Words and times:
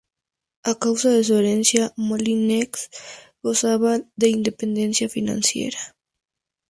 A 0.63 0.73
causa 0.79 1.11
de 1.11 1.23
su 1.23 1.35
herencia, 1.35 1.93
Molyneux 1.95 2.89
gozaba 3.43 3.99
de 4.15 4.29
independencia 4.29 5.07
financiera. 5.09 5.95